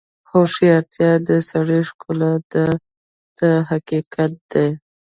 هوښیارتیا 0.31 1.11
د 1.27 1.29
سړي 1.49 1.79
ښکلا 1.89 2.33
ده 2.51 2.65
دا 3.39 3.53
حقیقت 3.69 4.33
دی. 4.51 4.69